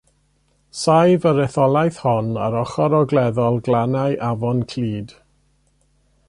Saif 0.83 1.27
yr 1.31 1.41
etholaeth 1.43 1.99
hon 2.05 2.31
ar 2.45 2.57
ochr 2.63 2.95
ogleddol 3.01 3.61
glannau 3.69 4.17
Afon 4.31 4.65
Clud. 4.73 5.15